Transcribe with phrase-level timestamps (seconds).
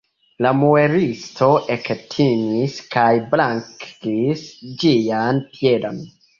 [0.43, 3.05] La muelisto ektimis kaj
[3.35, 4.45] blankigis
[4.83, 6.05] ĝian piedon.